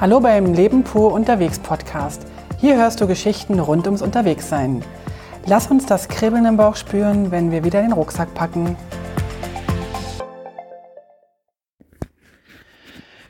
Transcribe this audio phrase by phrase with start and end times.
[0.00, 2.22] Hallo beim Leben pur unterwegs Podcast.
[2.58, 4.82] Hier hörst du Geschichten rund ums Unterwegssein.
[5.44, 8.78] Lass uns das Kribbeln im Bauch spüren, wenn wir wieder den Rucksack packen.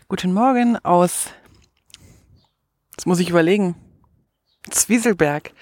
[0.06, 1.30] Guten Morgen aus,
[2.92, 3.74] jetzt muss ich überlegen,
[4.70, 5.52] Zwieselberg.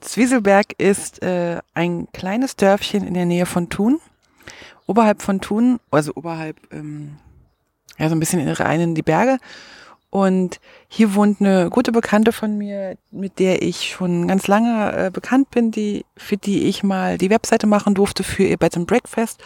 [0.00, 4.00] Zwieselberg ist äh, ein kleines Dörfchen in der Nähe von Thun.
[4.86, 7.18] Oberhalb von Thun, also oberhalb, ähm,
[7.98, 9.36] ja, so ein bisschen rein in die Berge.
[10.14, 15.10] Und hier wohnt eine gute Bekannte von mir, mit der ich schon ganz lange äh,
[15.10, 18.86] bekannt bin, die, für die ich mal die Webseite machen durfte für ihr Bed and
[18.86, 19.42] Breakfast.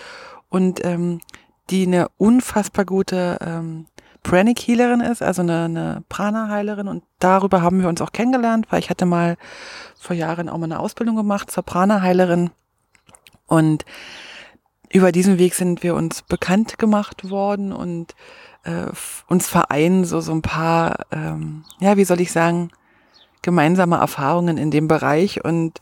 [0.51, 1.23] Und ähm,
[1.71, 3.87] die eine unfassbar gute ähm,
[4.23, 6.87] Pranic Healerin ist, also eine, eine Prana-Heilerin.
[6.87, 9.39] Und darüber haben wir uns auch kennengelernt, weil ich hatte mal
[9.99, 12.51] vor Jahren auch mal eine Ausbildung gemacht zur Prana-Heilerin.
[13.47, 13.87] Und
[14.91, 18.15] über diesen Weg sind wir uns bekannt gemacht worden und
[18.65, 18.87] äh,
[19.27, 22.71] uns vereinen so so ein paar, ähm, ja, wie soll ich sagen,
[23.43, 25.81] gemeinsame Erfahrungen in dem Bereich und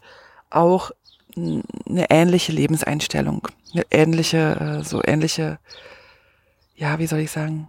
[0.50, 0.90] auch
[1.36, 5.58] eine ähnliche Lebenseinstellung, eine ähnliche, äh, so ähnliche,
[6.74, 7.68] ja, wie soll ich sagen,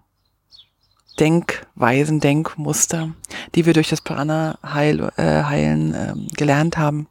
[1.20, 3.12] Denkweisen, Denkmuster,
[3.56, 7.08] die wir durch das Prana-Heilen äh, Heilen, äh, gelernt haben.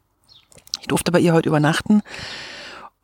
[0.81, 2.03] Ich durfte bei ihr heute übernachten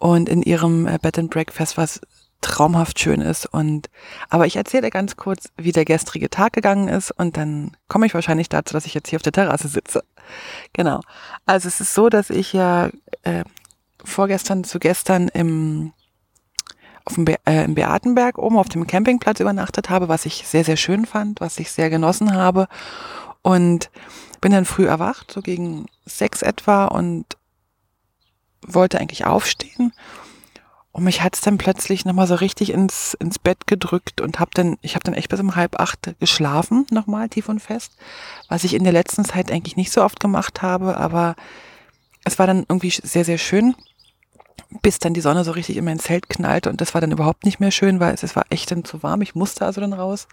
[0.02, 2.00] und in ihrem äh, Bed and Breakfast, was
[2.40, 3.46] traumhaft schön ist.
[3.46, 3.88] Und
[4.30, 8.14] aber ich erzähle ganz kurz, wie der gestrige Tag gegangen ist und dann komme ich
[8.14, 10.02] wahrscheinlich dazu, dass ich jetzt hier auf der Terrasse sitze.
[10.72, 11.02] Genau.
[11.46, 12.90] Also es ist so, dass ich ja
[13.22, 13.44] äh,
[14.04, 15.92] vorgestern zu gestern im
[17.04, 20.64] auf dem Be äh, im Beatenberg oben auf dem Campingplatz übernachtet habe, was ich sehr,
[20.64, 22.66] sehr schön fand, was ich sehr genossen habe.
[23.42, 23.88] Und
[24.40, 27.36] bin dann früh erwacht, so gegen sechs etwa und
[28.66, 29.92] wollte eigentlich aufstehen.
[30.92, 34.76] Und mich hat's dann plötzlich nochmal so richtig ins, ins Bett gedrückt und hab dann,
[34.82, 37.92] ich habe dann echt bis um halb acht geschlafen, nochmal tief und fest,
[38.48, 41.34] was ich in der letzten Zeit eigentlich nicht so oft gemacht habe, aber
[42.24, 43.74] es war dann irgendwie sehr, sehr schön
[44.80, 47.44] bis dann die Sonne so richtig in mein Zelt knallte und das war dann überhaupt
[47.44, 49.22] nicht mehr schön, weil es, es war echt dann zu warm.
[49.22, 50.28] Ich musste also dann raus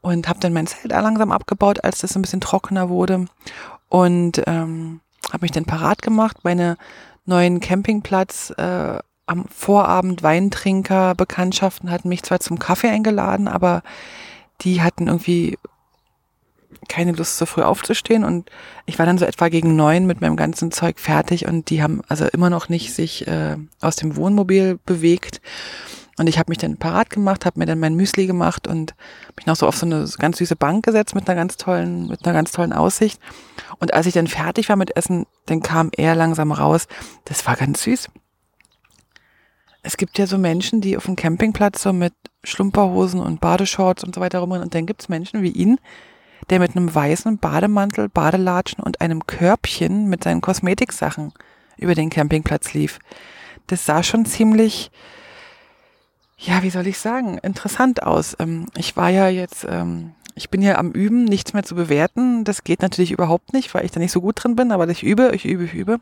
[0.00, 3.26] und habe dann mein Zelt langsam abgebaut, als das ein bisschen trockener wurde
[3.88, 5.00] und ähm,
[5.32, 6.38] habe mich dann parat gemacht.
[6.42, 6.76] Meine
[7.26, 13.82] neuen Campingplatz äh, am Vorabend Weintrinker Bekanntschaften hatten mich zwar zum Kaffee eingeladen, aber
[14.60, 15.58] die hatten irgendwie
[16.88, 18.24] keine Lust, so früh aufzustehen.
[18.24, 18.50] Und
[18.86, 22.02] ich war dann so etwa gegen neun mit meinem ganzen Zeug fertig und die haben
[22.08, 25.40] also immer noch nicht sich äh, aus dem Wohnmobil bewegt.
[26.16, 28.94] Und ich habe mich dann parat gemacht, habe mir dann mein Müsli gemacht und
[29.36, 32.24] mich noch so auf so eine ganz süße Bank gesetzt mit einer ganz tollen, mit
[32.24, 33.20] einer ganz tollen Aussicht.
[33.78, 36.86] Und als ich dann fertig war mit Essen, dann kam er langsam raus.
[37.24, 38.08] Das war ganz süß.
[39.82, 42.14] Es gibt ja so Menschen, die auf dem Campingplatz so mit
[42.44, 44.64] Schlumperhosen und Badeshorts und so weiter rumrennen.
[44.64, 45.78] Und dann gibt's Menschen wie ihn,
[46.48, 51.32] der mit einem weißen Bademantel, Badelatschen und einem Körbchen mit seinen Kosmetiksachen
[51.76, 52.98] über den Campingplatz lief.
[53.66, 54.90] Das sah schon ziemlich,
[56.44, 58.36] ja, wie soll ich sagen, interessant aus.
[58.38, 62.44] Ähm, ich war ja jetzt, ähm, ich bin ja am Üben, nichts mehr zu bewerten.
[62.44, 65.02] Das geht natürlich überhaupt nicht, weil ich da nicht so gut drin bin, aber ich
[65.02, 66.00] übe, ich übe, ich übe.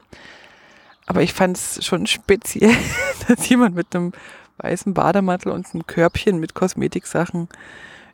[1.07, 2.75] Aber ich fand es schon speziell,
[3.29, 4.13] dass jemand mit einem
[4.59, 7.49] weißen Bademantel und einem Körbchen mit Kosmetiksachen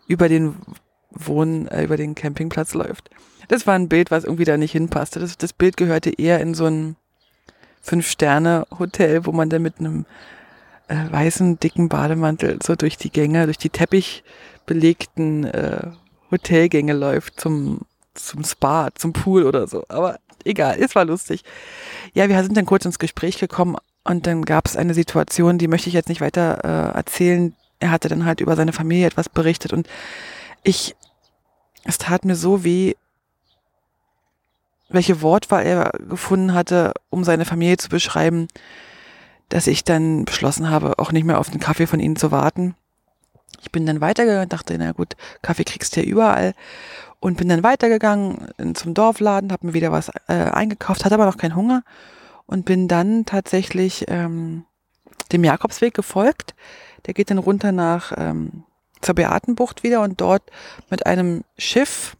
[0.06, 0.56] über den
[1.10, 3.10] Wohnen äh, über den Campingplatz läuft.
[3.48, 5.20] Das war ein Bild, was irgendwie da nicht hinpasste.
[5.20, 6.96] Das, das Bild gehörte eher in so ein
[7.80, 10.04] Fünf-Sterne-Hotel, wo man dann mit einem
[10.88, 15.91] äh, weißen, dicken Bademantel so durch die Gänge, durch die teppichbelegten äh,
[16.31, 17.81] Hotelgänge läuft zum,
[18.15, 19.84] zum Spa, zum Pool oder so.
[19.88, 21.44] Aber egal, es war lustig.
[22.15, 25.69] Ja, wir sind dann kurz ins Gespräch gekommen und dann gab es eine Situation, die
[25.69, 27.55] möchte ich jetzt nicht weiter äh, erzählen.
[27.78, 29.88] Er hatte dann halt über seine Familie etwas berichtet und
[30.65, 30.97] ich,
[31.84, 32.94] es tat mir so weh,
[34.88, 38.49] welche Wortwahl er gefunden hatte, um seine Familie zu beschreiben,
[39.48, 42.75] dass ich dann beschlossen habe, auch nicht mehr auf den Kaffee von ihnen zu warten.
[43.62, 46.55] Ich bin dann weitergegangen dachte, na gut, Kaffee kriegst du ja überall.
[47.20, 51.37] Und bin dann weitergegangen zum Dorfladen, habe mir wieder was äh, eingekauft, hatte aber noch
[51.37, 51.82] keinen Hunger
[52.46, 54.64] und bin dann tatsächlich ähm,
[55.32, 56.55] dem Jakobsweg gefolgt.
[57.06, 58.62] Der geht dann runter nach ähm,
[59.00, 60.43] zur Beatenbucht wieder und dort
[60.90, 62.17] mit einem Schiff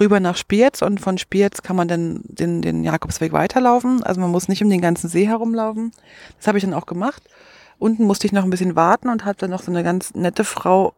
[0.00, 4.02] rüber nach Spiez und von Spiez kann man dann den, den Jakobsweg weiterlaufen.
[4.02, 5.92] Also man muss nicht um den ganzen See herumlaufen.
[6.36, 7.22] Das habe ich dann auch gemacht.
[7.78, 10.44] Unten musste ich noch ein bisschen warten und habe dann noch so eine ganz nette
[10.44, 10.94] Frau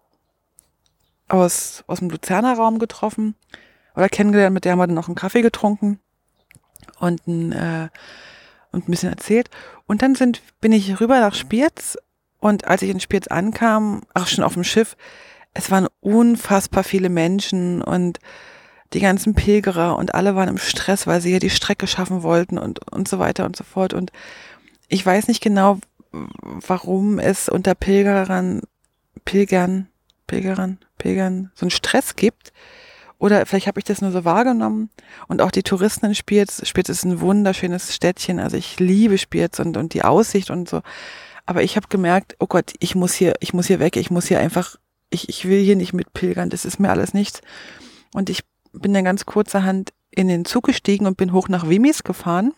[1.29, 3.35] aus, aus dem Luzerner Raum getroffen
[3.95, 6.01] oder kennengelernt, mit der haben wir dann noch einen Kaffee getrunken
[6.99, 7.89] und ein, äh,
[8.73, 9.51] und ein bisschen erzählt.
[9.87, 11.99] Und dann sind, bin ich rüber nach Spiez
[12.39, 14.97] und als ich in Spiez ankam, auch schon auf dem Schiff,
[15.53, 18.19] es waren unfassbar viele Menschen und
[18.93, 22.59] die ganzen Pilgerer und alle waren im Stress, weil sie ja die Strecke schaffen wollten
[22.59, 23.95] und, und so weiter und so fort.
[23.95, 24.11] Und
[24.89, 25.79] ich weiß nicht genau,
[26.13, 28.63] warum es unter Pilgerern,
[29.25, 29.89] Pilgern,
[30.27, 32.53] Pilgerern, Pilgern so einen Stress gibt.
[33.19, 34.91] Oder vielleicht habe ich das nur so wahrgenommen.
[35.29, 36.67] Und auch die Touristen in Spiez.
[36.67, 38.41] Spiez ist ein wunderschönes Städtchen.
[38.41, 40.81] Also ich liebe Spiez und, und die Aussicht und so.
[41.47, 43.97] Aber ich habe gemerkt, oh Gott, ich muss hier, ich muss hier weg.
[43.97, 44.77] Ich muss hier einfach,
[45.11, 46.49] ich, ich will hier nicht mitpilgern.
[46.49, 47.43] Das ist mir alles nichts.
[48.15, 48.41] Und ich
[48.73, 52.53] bin dann ganz kurzerhand in den Zug gestiegen und bin hoch nach Wimis gefahren.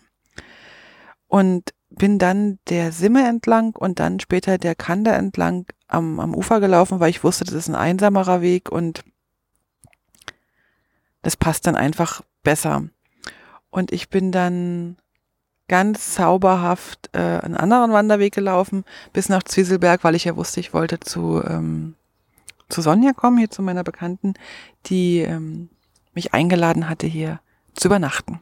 [1.28, 6.60] Und bin dann der Simme entlang und dann später der Kanda entlang am, am Ufer
[6.60, 9.04] gelaufen, weil ich wusste, das ist ein einsamerer Weg und
[11.22, 12.84] das passt dann einfach besser.
[13.70, 14.96] Und ich bin dann
[15.68, 20.74] ganz zauberhaft äh, einen anderen Wanderweg gelaufen bis nach Zwieselberg, weil ich ja wusste, ich
[20.74, 21.94] wollte zu, ähm,
[22.68, 24.34] zu Sonja kommen, hier zu meiner Bekannten,
[24.86, 25.70] die ähm,
[26.14, 27.40] mich eingeladen hatte, hier
[27.74, 28.40] zu übernachten.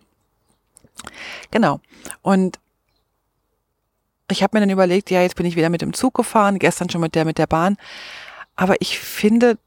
[1.51, 1.81] Genau.
[2.23, 2.59] Und
[4.31, 6.89] ich habe mir dann überlegt, ja, jetzt bin ich wieder mit dem Zug gefahren, gestern
[6.89, 7.77] schon mit der mit der Bahn.
[8.57, 9.59] Aber ich finde,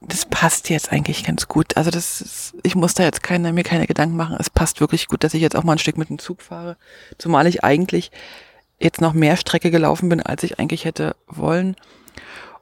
[0.00, 1.76] das passt jetzt eigentlich ganz gut.
[1.76, 4.36] Also das ist, ich muss da jetzt keine, mir keine Gedanken machen.
[4.38, 6.76] Es passt wirklich gut, dass ich jetzt auch mal ein Stück mit dem Zug fahre.
[7.18, 8.10] Zumal ich eigentlich
[8.78, 11.76] jetzt noch mehr Strecke gelaufen bin, als ich eigentlich hätte wollen.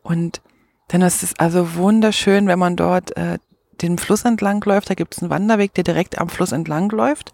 [0.02, 0.42] Und
[0.88, 3.38] dann ist es also wunderschön, wenn man dort äh,
[3.82, 4.90] den Fluss entlang läuft.
[4.90, 7.32] Da gibt es einen Wanderweg, der direkt am Fluss entlang läuft.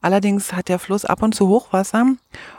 [0.00, 2.06] Allerdings hat der Fluss ab und zu Hochwasser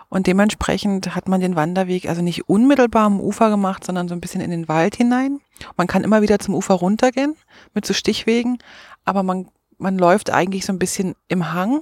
[0.10, 4.20] und dementsprechend hat man den Wanderweg also nicht unmittelbar am Ufer gemacht, sondern so ein
[4.20, 5.40] bisschen in den Wald hinein.
[5.78, 7.36] Man kann immer wieder zum Ufer runtergehen
[7.74, 8.58] mit so Stichwegen,
[9.06, 9.48] aber man,
[9.78, 11.82] man läuft eigentlich so ein bisschen im Hang,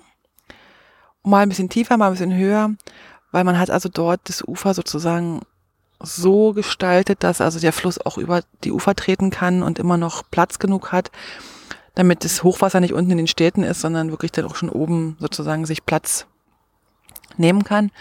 [1.23, 2.75] mal ein bisschen tiefer, mal ein bisschen höher,
[3.31, 5.41] weil man hat also dort das Ufer sozusagen
[5.99, 10.23] so gestaltet, dass also der Fluss auch über die Ufer treten kann und immer noch
[10.29, 11.11] Platz genug hat,
[11.95, 15.17] damit das Hochwasser nicht unten in den Städten ist, sondern wirklich dann auch schon oben
[15.19, 16.27] sozusagen sich Platz
[17.37, 17.91] nehmen kann.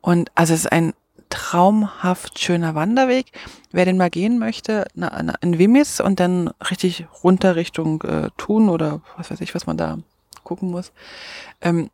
[0.00, 0.92] Und also es ist ein
[1.30, 3.32] traumhaft schöner Wanderweg.
[3.70, 8.28] Wer den mal gehen möchte, na, na, in Wimis und dann richtig runter Richtung äh,
[8.36, 9.98] Thun oder was weiß ich, was man da
[10.44, 10.92] gucken muss.
[11.62, 11.90] Ähm,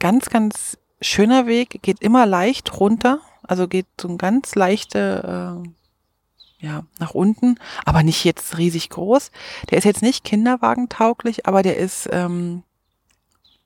[0.00, 6.64] ganz, ganz schöner Weg, geht immer leicht runter, also geht so ein ganz leichte äh,
[6.64, 9.30] ja, nach unten, aber nicht jetzt riesig groß.
[9.70, 12.62] Der ist jetzt nicht kinderwagentauglich, aber der ist ähm,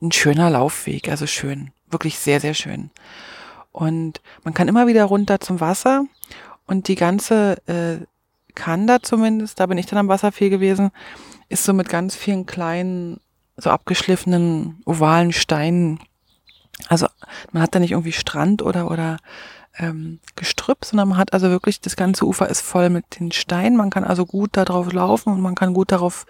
[0.02, 2.90] ein schöner Laufweg, also schön, wirklich sehr, sehr schön.
[3.72, 6.04] Und man kann immer wieder runter zum Wasser
[6.66, 8.04] und die ganze äh,
[8.54, 10.90] Kanda zumindest, da bin ich dann am Wasser viel gewesen,
[11.48, 13.20] ist so mit ganz vielen kleinen,
[13.56, 16.00] so abgeschliffenen, ovalen Steinen.
[16.88, 17.06] Also
[17.52, 19.18] man hat da nicht irgendwie Strand oder, oder
[19.78, 23.76] ähm, Gestrüpp, sondern man hat also wirklich, das ganze Ufer ist voll mit den Steinen.
[23.76, 26.26] Man kann also gut da drauf laufen und man kann gut darauf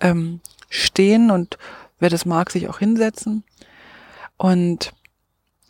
[0.00, 1.58] ähm, stehen und
[1.98, 3.44] wer das mag, sich auch hinsetzen.
[4.36, 4.92] Und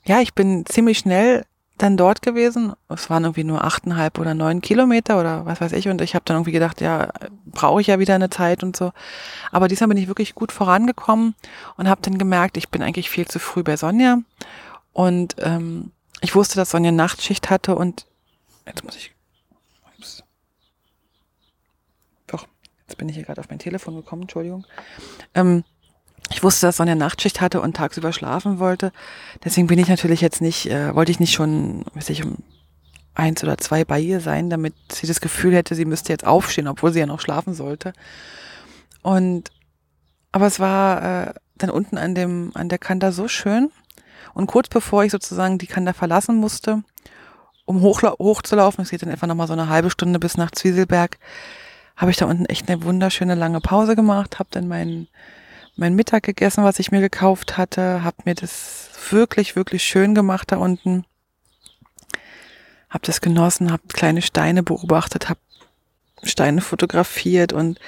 [0.05, 1.45] ja, ich bin ziemlich schnell
[1.79, 2.73] dann dort gewesen.
[2.89, 5.89] Es waren irgendwie nur achteinhalb oder neun Kilometer oder was weiß ich.
[5.89, 7.09] Und ich habe dann irgendwie gedacht, ja,
[7.47, 8.93] brauche ich ja wieder eine Zeit und so.
[9.51, 11.35] Aber diesmal bin ich wirklich gut vorangekommen
[11.77, 14.19] und habe dann gemerkt, ich bin eigentlich viel zu früh bei Sonja.
[14.93, 15.91] Und ähm,
[16.25, 18.07] ich wusste, dass Sonja Nachtschicht hatte und
[18.67, 19.15] jetzt muss ich.
[19.99, 20.25] Ups.
[22.27, 22.49] Doch,
[22.89, 24.65] jetzt bin ich hier gerade auf mein Telefon gekommen, Entschuldigung.
[25.35, 25.65] Ähm,
[26.31, 28.91] ich wusste, dass Sonja Nachtschicht hatte und tagsüber schlafen wollte.
[29.45, 32.39] Deswegen bin ich natürlich jetzt nicht, äh, wollte ich nicht schon, weiß ich, um
[33.13, 36.69] eins oder zwei bei ihr sein, damit sie das Gefühl hätte, sie müsste jetzt aufstehen,
[36.69, 37.93] obwohl sie ja noch schlafen sollte.
[39.03, 39.51] Und
[40.33, 43.71] aber es war äh, dann unten an dem an der Kanta so schön
[44.35, 46.83] und kurz bevor ich sozusagen die Kanda verlassen musste,
[47.65, 51.19] um hoch, hochzulaufen, es geht dann etwa nochmal so eine halbe Stunde bis nach Zwieselberg,
[51.97, 55.09] habe ich da unten echt eine wunderschöne lange Pause gemacht, habe dann meinen
[55.77, 60.53] mein Mittag gegessen, was ich mir gekauft hatte, habe mir das wirklich, wirklich schön gemacht
[60.53, 61.05] da unten,
[62.89, 65.41] habe das genossen, habe kleine Steine beobachtet, habe
[66.23, 67.81] Steine fotografiert und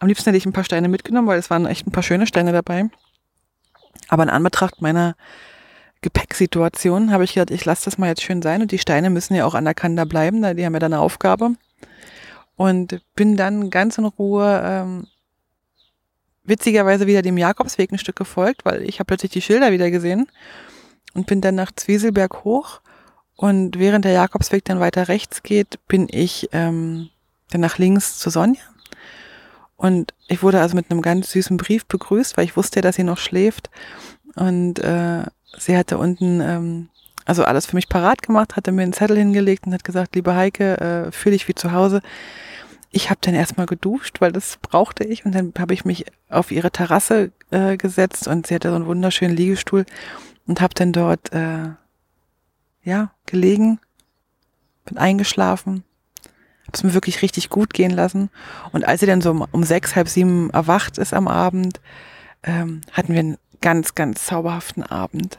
[0.00, 2.26] am liebsten hätte ich ein paar Steine mitgenommen, weil es waren echt ein paar schöne
[2.26, 2.88] Steine dabei.
[4.08, 5.16] Aber in Anbetracht meiner
[6.00, 9.34] Gepäcksituation habe ich gedacht, ich lasse das mal jetzt schön sein und die Steine müssen
[9.34, 11.54] ja auch an der Kanda bleiben, die haben ja dann eine Aufgabe.
[12.56, 15.06] Und bin dann ganz in Ruhe ähm,
[16.44, 20.26] witzigerweise wieder dem Jakobsweg ein Stück gefolgt, weil ich habe plötzlich die Schilder wieder gesehen
[21.14, 22.80] und bin dann nach Zwieselberg hoch.
[23.36, 27.10] Und während der Jakobsweg dann weiter rechts geht, bin ich ähm,
[27.50, 28.60] dann nach links zu Sonja.
[29.76, 33.04] Und ich wurde also mit einem ganz süßen Brief begrüßt, weil ich wusste, dass sie
[33.04, 33.70] noch schläft.
[34.34, 35.22] Und äh,
[35.56, 36.88] sie hatte unten ähm,
[37.28, 40.34] also alles für mich parat gemacht, hatte mir einen Zettel hingelegt und hat gesagt, liebe
[40.34, 42.00] Heike, äh, fühle dich wie zu Hause.
[42.90, 45.26] ich habe dann erstmal geduscht, weil das brauchte ich.
[45.26, 48.86] Und dann habe ich mich auf ihre Terrasse äh, gesetzt und sie hatte so einen
[48.86, 49.84] wunderschönen Liegestuhl
[50.46, 51.68] und habe dann dort äh,
[52.82, 53.78] ja gelegen,
[54.86, 55.84] bin eingeschlafen,
[56.62, 58.30] habe es mir wirklich richtig gut gehen lassen.
[58.72, 61.80] Und als sie dann so um, um sechs, halb sieben erwacht ist am Abend,
[62.42, 65.38] ähm, hatten wir einen ganz, ganz zauberhaften Abend.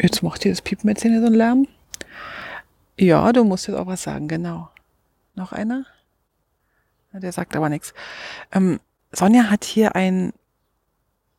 [0.00, 1.68] Jetzt macht ihr das Piepen jetzt hier so einen Lärm.
[2.96, 4.68] Ja, du musst jetzt auch was sagen, genau.
[5.34, 5.86] Noch einer?
[7.12, 7.94] Der sagt aber nichts.
[8.52, 8.80] Ähm,
[9.12, 10.32] Sonja hat hier ein,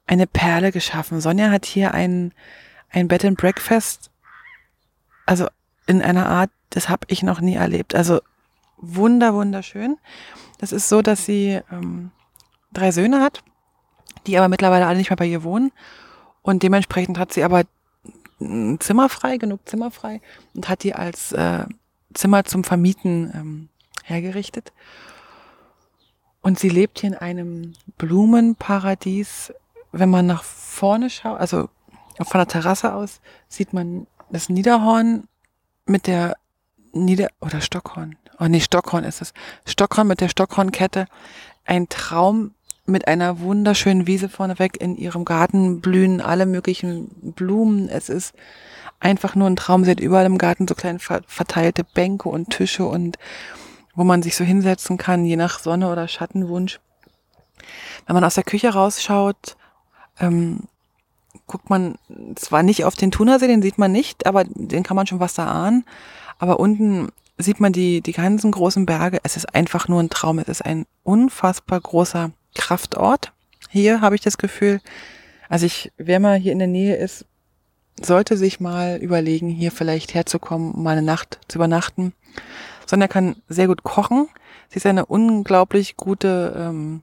[0.07, 1.21] eine Perle geschaffen.
[1.21, 2.33] Sonja hat hier ein,
[2.89, 4.09] ein Bed and Breakfast,
[5.25, 5.47] also
[5.85, 7.93] in einer Art, das habe ich noch nie erlebt.
[7.93, 8.21] Also
[8.77, 9.97] wunder, wunderschön.
[10.57, 12.11] Das ist so, dass sie ähm,
[12.73, 13.43] drei Söhne hat,
[14.27, 15.71] die aber mittlerweile alle nicht mehr bei ihr wohnen.
[16.41, 17.63] Und dementsprechend hat sie aber
[18.39, 20.21] Zimmer frei, genug Zimmer frei
[20.55, 21.65] und hat die als äh,
[22.13, 23.69] Zimmer zum Vermieten ähm,
[24.03, 24.71] hergerichtet.
[26.41, 29.53] Und sie lebt hier in einem Blumenparadies.
[29.91, 31.69] Wenn man nach vorne schaut, also
[32.21, 35.27] von der Terrasse aus, sieht man das Niederhorn
[35.85, 36.37] mit der
[36.93, 38.15] Nieder- oder Stockhorn.
[38.39, 39.33] Oh nee, Stockhorn ist es.
[39.65, 41.07] Stockhorn mit der Stockhornkette.
[41.65, 42.53] Ein Traum
[42.89, 44.81] mit einer wunderschönen Wiese vorneweg.
[44.81, 47.89] In ihrem Garten blühen alle möglichen Blumen.
[47.89, 48.33] Es ist
[48.99, 49.83] einfach nur ein Traum.
[49.83, 53.17] Sie hat überall im Garten so kleine verteilte Bänke und Tische und
[53.95, 56.79] wo man sich so hinsetzen kann, je nach Sonne oder Schattenwunsch.
[58.05, 59.57] Wenn man aus der Küche rausschaut,
[60.19, 60.61] ähm,
[61.47, 61.95] guckt man
[62.35, 65.33] zwar nicht auf den Thunersee, den sieht man nicht, aber den kann man schon was
[65.33, 65.85] da ahnen.
[66.37, 69.19] Aber unten sieht man die, die ganzen großen Berge.
[69.23, 70.39] Es ist einfach nur ein Traum.
[70.39, 73.31] Es ist ein unfassbar großer Kraftort.
[73.69, 74.81] Hier habe ich das Gefühl,
[75.47, 77.25] also ich, wer mal hier in der Nähe ist,
[78.01, 82.13] sollte sich mal überlegen, hier vielleicht herzukommen, mal eine Nacht zu übernachten.
[82.85, 84.27] Sonja kann sehr gut kochen.
[84.69, 87.01] Sie ist eine unglaublich gute, ähm,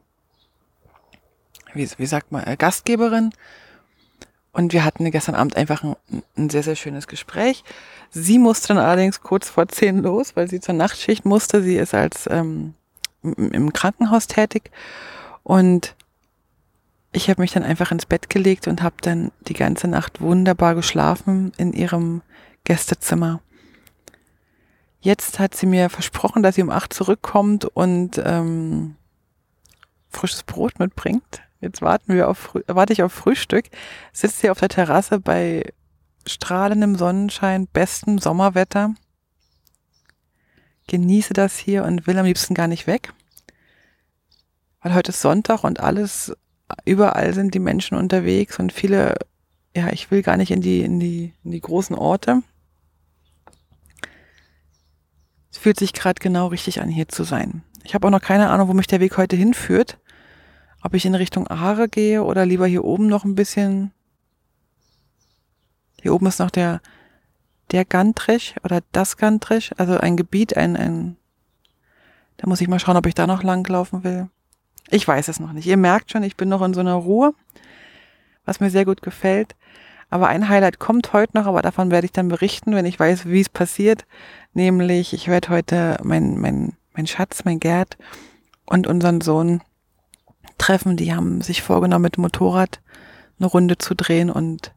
[1.74, 3.30] wie, wie sagt man, äh, Gastgeberin.
[4.52, 5.96] Und wir hatten gestern Abend einfach ein,
[6.36, 7.62] ein, sehr, sehr schönes Gespräch.
[8.10, 11.62] Sie musste dann allerdings kurz vor zehn los, weil sie zur Nachtschicht musste.
[11.62, 12.74] Sie ist als ähm,
[13.22, 14.70] im Krankenhaus tätig.
[15.46, 15.94] Und
[17.12, 20.74] ich habe mich dann einfach ins Bett gelegt und habe dann die ganze Nacht wunderbar
[20.74, 22.22] geschlafen in ihrem
[22.64, 23.40] Gästezimmer.
[24.98, 28.96] Jetzt hat sie mir versprochen, dass sie um acht zurückkommt und ähm,
[30.10, 31.42] frisches Brot mitbringt.
[31.60, 33.66] Jetzt warten wir auf, warte ich auf Frühstück.
[34.12, 35.72] Sitzt sie auf der Terrasse bei
[36.26, 38.96] strahlendem Sonnenschein, bestem Sommerwetter.
[40.88, 43.12] Genieße das hier und will am liebsten gar nicht weg.
[44.86, 46.32] Weil heute ist Sonntag und alles,
[46.84, 49.16] überall sind die Menschen unterwegs und viele,
[49.74, 52.44] ja, ich will gar nicht in die, in die, in die großen Orte.
[55.50, 57.64] Es fühlt sich gerade genau richtig an, hier zu sein.
[57.82, 59.98] Ich habe auch noch keine Ahnung, wo mich der Weg heute hinführt.
[60.82, 63.90] Ob ich in Richtung Aare gehe oder lieber hier oben noch ein bisschen.
[66.00, 66.80] Hier oben ist noch der,
[67.72, 71.16] der Gantrich oder das Gantrich, also ein Gebiet, ein, ein,
[72.36, 74.28] da muss ich mal schauen, ob ich da noch langlaufen will.
[74.90, 75.66] Ich weiß es noch nicht.
[75.66, 77.34] Ihr merkt schon, ich bin noch in so einer Ruhe,
[78.44, 79.56] was mir sehr gut gefällt.
[80.08, 83.26] Aber ein Highlight kommt heute noch, aber davon werde ich dann berichten, wenn ich weiß,
[83.26, 84.06] wie es passiert.
[84.54, 87.98] Nämlich, ich werde heute mein, mein, mein Schatz, mein Gerd
[88.66, 89.62] und unseren Sohn
[90.58, 90.96] treffen.
[90.96, 92.80] Die haben sich vorgenommen, mit dem Motorrad
[93.38, 94.72] eine Runde zu drehen und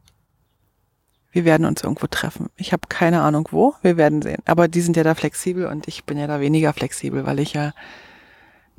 [1.32, 2.48] wir werden uns irgendwo treffen.
[2.56, 4.42] Ich habe keine Ahnung wo, wir werden sehen.
[4.46, 7.52] Aber die sind ja da flexibel und ich bin ja da weniger flexibel, weil ich
[7.52, 7.72] ja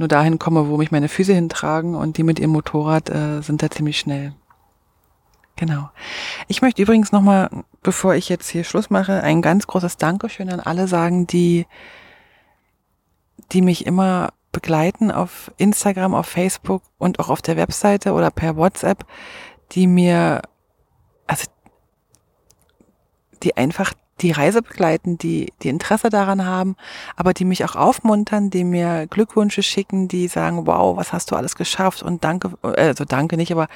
[0.01, 3.63] nur dahin komme, wo mich meine Füße hintragen und die mit ihrem Motorrad äh, sind
[3.63, 4.33] da ziemlich schnell.
[5.55, 5.89] Genau.
[6.47, 7.49] Ich möchte übrigens nochmal,
[7.83, 11.67] bevor ich jetzt hier Schluss mache, ein ganz großes Dankeschön an alle sagen, die,
[13.51, 18.57] die mich immer begleiten auf Instagram, auf Facebook und auch auf der Webseite oder per
[18.57, 19.05] WhatsApp,
[19.71, 20.41] die mir,
[21.27, 21.45] also,
[23.43, 26.75] die einfach die Reise begleiten, die, die Interesse daran haben,
[27.15, 31.35] aber die mich auch aufmuntern, die mir Glückwünsche schicken, die sagen, wow, was hast du
[31.35, 33.67] alles geschafft und danke, also danke nicht, aber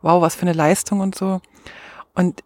[0.00, 1.40] wow, was für eine Leistung und so.
[2.14, 2.42] Und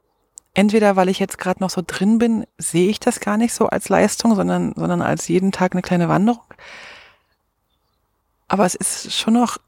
[0.55, 3.67] entweder, weil ich jetzt gerade noch so drin bin, sehe ich das gar nicht so
[3.67, 6.45] als Leistung, sondern, sondern als jeden Tag eine kleine Wanderung.
[8.49, 9.59] Aber es ist schon noch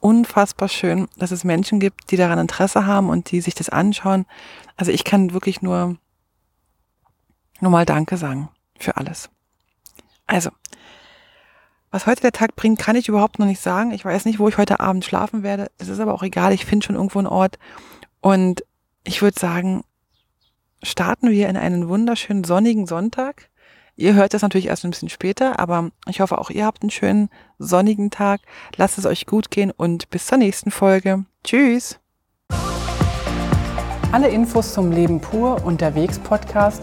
[0.00, 4.26] unfassbar schön, dass es Menschen gibt, die daran Interesse haben und die sich das anschauen.
[4.76, 5.96] Also ich kann wirklich nur
[7.60, 9.30] nur mal Danke sagen für alles.
[10.26, 10.50] Also,
[11.90, 13.92] was heute der Tag bringt, kann ich überhaupt noch nicht sagen.
[13.92, 15.70] Ich weiß nicht, wo ich heute Abend schlafen werde.
[15.78, 16.52] Es ist aber auch egal.
[16.52, 17.58] Ich finde schon irgendwo einen Ort.
[18.20, 18.64] Und
[19.04, 19.84] ich würde sagen,
[20.82, 23.48] starten wir in einen wunderschönen sonnigen Sonntag
[23.96, 26.90] Ihr hört das natürlich erst ein bisschen später, aber ich hoffe auch ihr habt einen
[26.90, 28.40] schönen sonnigen Tag.
[28.76, 31.24] Lasst es euch gut gehen und bis zur nächsten Folge.
[31.44, 32.00] Tschüss!
[34.10, 36.82] Alle Infos zum Leben pur unterwegs Podcast